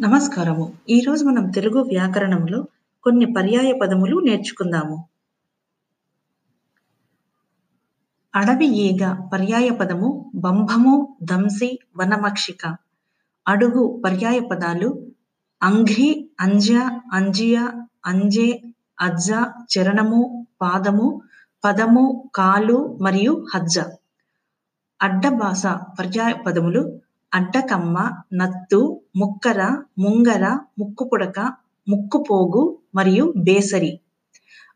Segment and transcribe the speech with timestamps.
[0.00, 0.72] నమస్కారము.
[0.90, 2.66] ఈరోజు మనం తెలుగు వ్యాకరణంలో
[3.02, 5.04] కొన్ని పర్యాయ పదములు నేర్చుకుందాము.
[8.34, 12.76] అడవి ఈగ పర్యాయ పదము బంభము, దంసి, వనమక్షిక.
[13.48, 15.06] అడుగు పర్యాయ పదాలు
[15.62, 16.72] అంఘ్రి, అంజ,
[17.12, 17.68] అంజియ,
[18.06, 18.60] అంజె,
[19.00, 19.32] అజ్జ,
[19.78, 21.22] చరణము, పాదము,
[21.64, 23.78] పదము, కాలు మరియు హజ్జ.
[25.02, 31.40] అడ్డబాస పర్యాయ పదములు అడ్డకమ్మ, నత్తు, ముక్కర, ముంగర, ముక్కుపుడక,
[31.88, 34.00] ముక్కుపోగు మరియు బేసరి.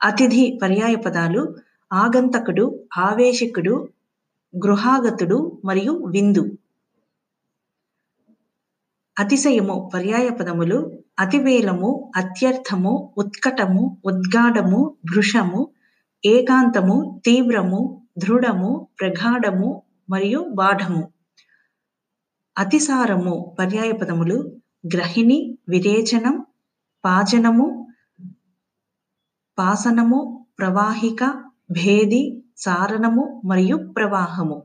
[0.03, 1.57] అతిథి పర్యాయ పదాలు
[1.93, 3.89] ఆగంతకుడు, ఆవేశికుడు,
[4.57, 6.57] గృహాగతుడు మరియు విందు.
[9.19, 15.69] అతిశయము పర్యాయ పదములు అతివేలము, అత్యర్థము, ఉత్కటము, ఉద్గాఢము, భృషము
[16.25, 21.20] ఏకాంతము, తీవ్రము, దృఢము, ప్రగాఢము మరియు బాఢము.
[22.61, 24.53] అతిసారము పర్యాయ పదములు
[24.95, 26.47] గ్రహిణి, విరేచనం,
[27.05, 27.89] పాచనము,
[29.59, 31.25] పాసనము, ప్రవాహిక,
[31.71, 34.63] భేది, సారణము మరియు ప్రవాహము.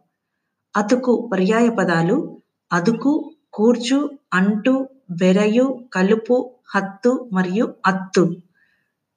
[0.76, 2.42] అతుకు పర్యాయ పదాలు
[2.74, 8.36] అదుకు, కూర్చు, అంటు, బెరయు, కలుపు, హత్తు మరియు అత్తు.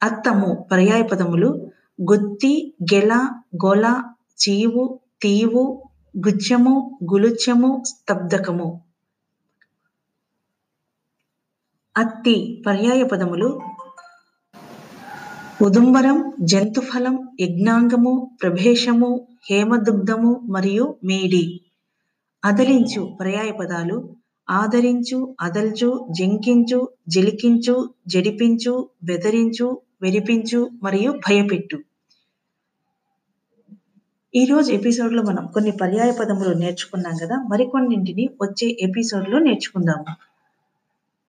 [0.03, 1.71] అత్తము పర్యాయ పదములు
[2.13, 3.13] గుత్తి, గెల,
[3.67, 4.03] గొల,
[4.43, 8.81] చీవు, తీవు, గుచ్ఛము, గులుచ్చము, స్తబ్దకము.
[11.97, 13.61] అత్తి పర్యాయ పదములు
[15.63, 21.61] ఉదుంబరం, జంతుఫలం, యజ్ఞాంగము, ప్రభేషము, హేమదుగ్ధము మరియు మేడి.
[22.45, 24.15] అదలించు పర్యాయ పదాలు
[24.51, 31.79] ఆదరించు, అదల్చు, జంకించు, జలికించు జడిపించు, బెదిరించు, వెరిపించు మరియు భయపెట్టు.
[34.35, 40.05] ఈరోజు ఎపిసోడ్లో మనం కొన్ని పర్యాయ పదములు నేర్చుకున్నాం కదా మరికొన్నింటిని వచ్చే ఎపిసోడ్లో నేర్చుకుందాము.